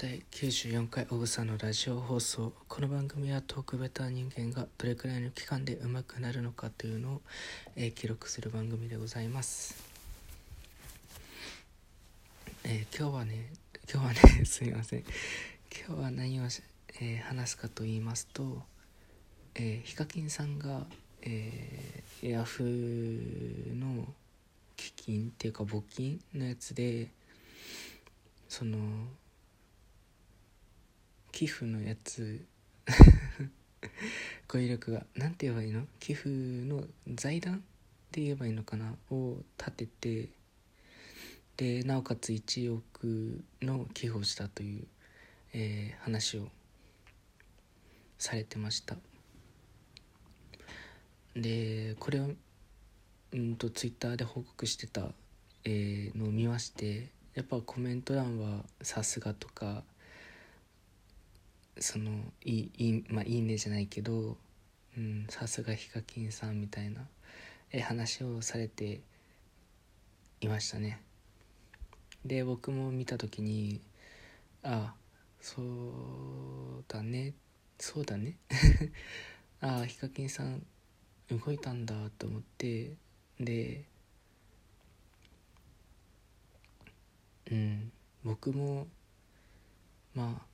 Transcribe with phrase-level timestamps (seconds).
[0.00, 2.52] 第94回小草のラジオ放送。
[2.68, 7.20] この番組はトークベター人間がどれくらいの期間で上手くなるのかというのを、
[7.74, 9.74] えー記録する番組でございます、
[12.62, 13.46] えー今日はね
[13.92, 15.00] 今日はねすみません。
[15.00, 18.62] 今日は何を、えー話すかと言いますと、
[19.56, 20.86] えーヒカキンさんが、
[21.22, 24.06] えーヤフーの
[24.76, 27.08] 基金っていうか募金のやつで
[28.48, 28.78] その
[31.38, 32.44] 寄付のやつ。
[34.48, 35.06] 語彙力が。
[35.14, 35.86] 何て言えばいいの？
[36.00, 37.60] 寄付の財団っ
[38.10, 38.96] て言えばいいのかな？
[39.12, 40.30] を立てて
[41.56, 44.88] でなおかつ1億の寄付をしたという、
[45.52, 46.48] えー話を
[48.18, 48.96] されてました。
[51.36, 52.30] でこれを
[53.30, 55.12] うんとツイッターで報告してた、
[55.62, 59.84] えーのを見ましてやっぱコメント欄は「さすが」とか
[61.80, 62.10] その
[62.44, 64.36] いいいい,、まあ、いいねじゃないけど
[65.28, 67.06] さすがヒカキンさんみたいな、
[67.70, 69.00] え話をされて
[70.40, 71.00] いましたね。
[72.24, 73.80] で僕も見た時に
[74.62, 74.94] あ
[75.40, 77.34] そうだね
[77.78, 78.36] そうだね。
[79.60, 80.66] あヒカキンさん
[81.30, 82.96] 動いたんだと思って
[83.38, 83.84] で
[87.50, 87.92] うん
[88.24, 88.88] 僕も
[90.14, 90.47] まあ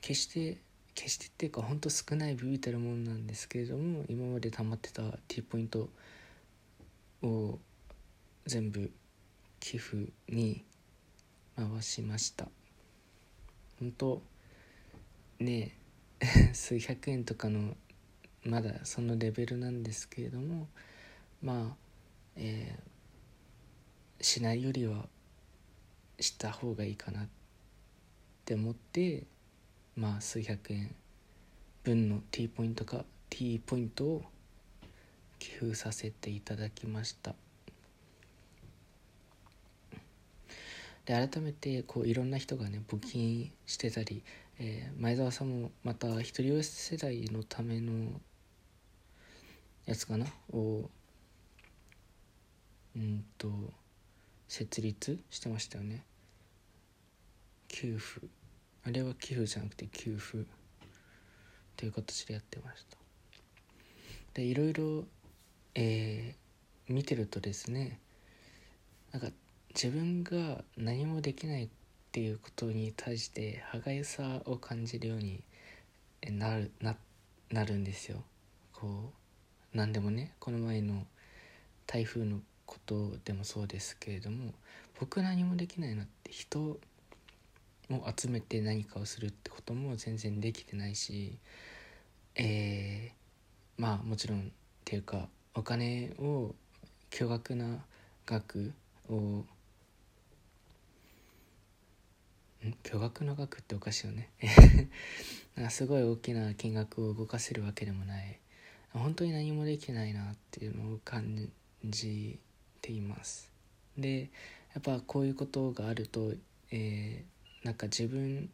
[0.00, 0.58] 決して
[0.94, 5.88] 決してっていうかほんと少ないビビたるものなんですけれども今まで溜まってた T ポイント
[7.22, 7.58] を
[8.46, 8.90] 全部
[9.60, 10.64] 寄付に
[11.56, 12.48] 回しました。
[13.78, 14.22] 本当
[15.38, 15.76] ね
[16.20, 17.76] え 数百円とかの
[18.44, 20.68] まだそのレベルなんですけれども
[21.42, 21.76] まあ
[22.36, 22.90] えー
[24.20, 25.06] しないよりは
[26.18, 27.28] した方がいいかなっ
[28.44, 29.24] て思って
[29.96, 30.94] まあ数百円
[31.82, 34.22] 分の T ポイントか T ポイントを
[35.38, 37.34] 寄付させていただきました。
[41.06, 44.22] で改めてこういろんな人がね募金してたり、
[44.58, 48.20] えー前澤さんもまた一人親世代のための
[49.86, 50.26] やつかな？
[50.52, 50.88] を
[52.94, 53.48] うんと
[54.46, 56.04] 設立してましたよね。
[57.68, 58.26] 給付。
[58.86, 60.44] あれは寄付じゃなくて給付。
[61.76, 62.98] という形でやってました。
[64.34, 65.04] でいろいろ、
[65.74, 66.40] えー
[66.90, 68.00] 見てるとですね
[69.12, 69.28] なんか
[69.74, 71.68] 自分が何もできないっ
[72.10, 75.40] ていうことに対して歯がゆさを感じるように
[76.28, 76.96] なるな
[77.52, 78.22] なるんですよ。
[78.72, 79.12] こ
[79.72, 81.06] う何でもねこの前の
[81.86, 84.52] 台風のことでもそうですけれども
[84.98, 86.78] 僕何もできないなって人
[87.90, 91.38] を集めて何かをするってことも全然できてないし
[92.34, 93.20] えー
[93.80, 94.42] まあもちろんっ
[94.84, 96.54] ていうかお金を
[97.10, 97.78] 巨額な
[98.26, 98.72] 額
[99.08, 99.44] を
[102.82, 104.30] 巨額な額っておかしいよね。
[105.56, 108.38] なんかすごい大きな金額を動かせるわけでもない。
[108.92, 111.50] 本当に何もできないなっていうのを感
[111.84, 112.38] じ
[112.82, 113.50] ています。
[113.96, 114.30] で
[114.74, 116.34] やっぱこういうことがあると、
[116.70, 118.48] えーなんか自分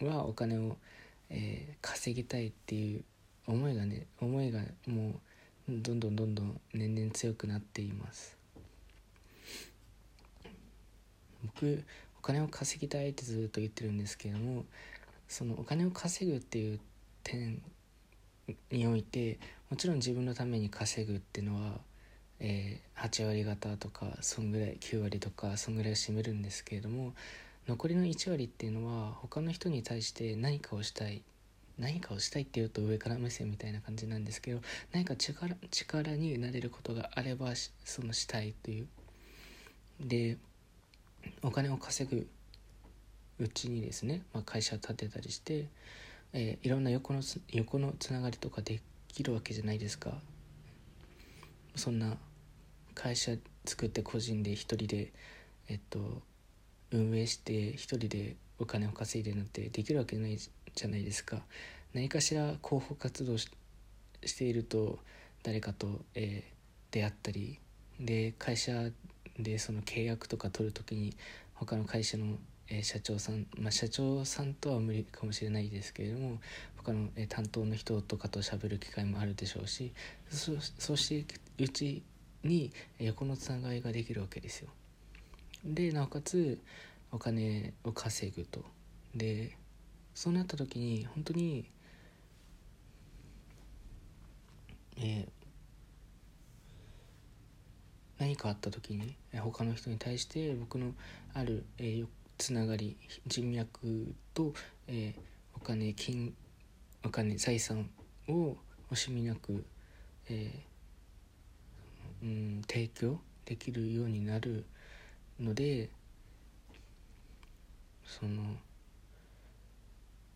[0.00, 0.76] はお金を、
[1.30, 3.04] えー稼ぎたいっていう
[3.46, 5.12] 思いがね思いがもう
[5.68, 8.36] どんどんどんどん年々強くなっています。
[11.44, 11.84] 僕
[12.18, 14.64] お金を稼ぎたいってずっと言ってるんですけれども
[15.28, 16.80] そのお金を稼ぐっていう
[17.22, 17.62] 点
[18.70, 19.38] において
[19.70, 21.80] もちろん自分のために稼ぐっていうのは、
[22.40, 27.12] えー8割方とかそんぐらい9割とかそんぐらい占めるんですけれども
[27.66, 31.22] 残りの1割っていうのは他の人に対して何かをしたい
[31.78, 34.60] 何かをしたいっていうと上から目線みたいな感じなんですけど
[34.92, 37.52] 何か力力になれることがあれば
[37.84, 38.86] そのしたいという。
[40.00, 40.36] で
[41.42, 42.26] お金を稼ぐ
[43.38, 45.68] うちにですね、まあ、会社立てたりして、
[46.32, 50.12] えーいろんな横のつ横のつながりとかできるわけじゃないですか。
[51.76, 52.16] そんな
[52.94, 53.32] 会社
[53.64, 55.12] 作って個人で一人で
[55.68, 56.22] えっと
[56.94, 61.42] 運営して一人でお金を稼いでなんてできるわけないじゃないですか
[61.92, 63.48] 何かしら広報活動し
[64.36, 64.98] ていると
[65.42, 66.54] 誰かと、えー
[66.90, 67.58] 出会ったり
[67.98, 68.72] で会社
[69.36, 71.16] でその契約とか取る時に
[71.54, 72.36] 他の会社の、
[72.68, 76.38] えー社長さん、まあ、社長さんとは無理かもしれないですけれども
[76.76, 79.92] 他の、えー担当の人とかと喋る機会もあるでしょうし
[80.30, 80.52] そ
[80.92, 82.04] うしていくうち
[82.44, 82.70] に
[83.00, 84.68] 横のつながりができるわけですよ。
[85.64, 86.60] でなおかつ
[87.10, 88.64] お金を稼ぐと。
[89.14, 89.56] で
[90.14, 91.70] そうなった時に本当に
[94.96, 95.28] えー、
[98.18, 100.92] 何かあった時に他の人に対して僕の
[101.34, 102.06] ある、えー、
[102.38, 102.96] つながり
[103.26, 104.52] 人脈と、
[104.86, 105.20] えー、
[105.56, 106.32] お金金
[107.04, 107.90] お金財産
[108.28, 108.56] を
[108.90, 109.64] 惜しみなく、
[110.28, 114.64] えー、うん提供できるようになる
[115.40, 115.90] ので
[118.04, 118.42] その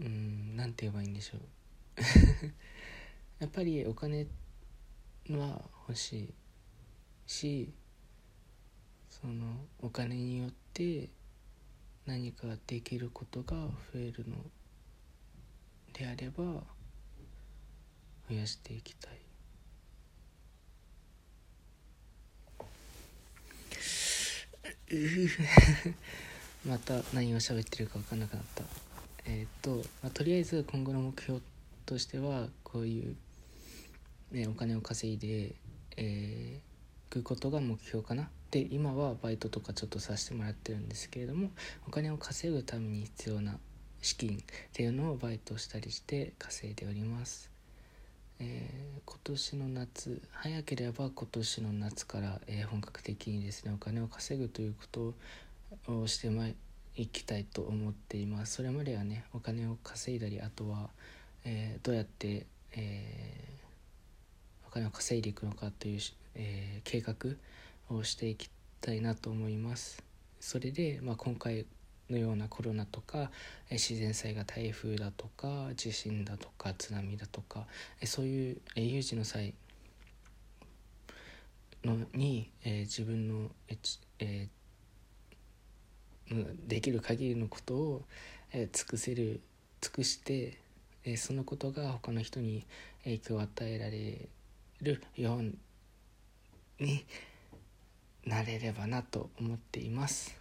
[0.00, 1.40] うん何て言えばいいんでしょう。
[3.38, 4.26] やっぱりお金
[5.30, 6.34] は欲しい
[7.26, 7.72] し
[9.08, 11.08] そのお金によって
[12.06, 14.36] 何かできることが増えるの
[15.92, 16.64] であれば
[18.28, 19.29] 増やしていきたい。
[26.66, 28.64] また何を喋ってるか分かんなくなった。
[29.24, 31.40] えっ、と、まあ、とりあえず今後の目標
[31.86, 33.16] としてはこういう、
[34.32, 35.54] ね、お金を稼いで、
[35.96, 38.30] えー、くことが目標かな。
[38.50, 41.50] で今はバイトとかちょっとさせてもらってるんですけれども
[41.86, 43.58] お金を稼ぐために必要な
[44.02, 44.40] 資金っ
[44.72, 47.49] ていうのをバイトしたりして稼いでおります、
[48.40, 55.14] えー、今年の夏早ければ今年の夏から、えー、本格的にですねお金を稼ぐというこ
[55.86, 56.48] とをしてま
[56.96, 58.54] いきたいと思っています。
[58.54, 60.88] それまではねお金を稼いだりあとは、
[61.44, 63.44] えー、どうやって、え
[64.66, 66.00] お金を稼いでいくのかという、
[66.34, 67.14] え計画
[67.90, 68.50] をしていき
[68.80, 70.02] たいなと思います。
[70.40, 71.66] それで、まあ、今回
[72.10, 73.30] のようなコロナとか
[73.70, 77.66] 自然災害台風だとか地震だとか津波だとか
[78.04, 79.54] そういう有事の際
[81.84, 83.50] のに、え、自分の、
[84.18, 84.48] え、
[86.68, 88.04] できる限りのことを、
[88.52, 89.40] え、尽くせる
[89.80, 90.58] 尽くして、
[91.04, 92.66] え、そのことが他の人に
[93.04, 94.28] 影響を与えられ
[94.82, 97.04] るように
[98.26, 100.38] なれればなと思っています。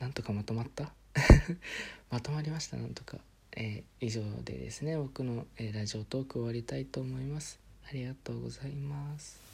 [0.00, 0.99] なんとかまとまった？
[2.10, 3.18] まとまりましたなんとか、
[3.52, 7.58] えー、以上でですね僕の、えー、ラジオトーク終わりたいと思います。
[7.88, 9.49] ありがとうございます。